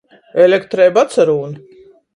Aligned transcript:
Elektreiba 0.45 1.05
atsarūn. 1.07 1.57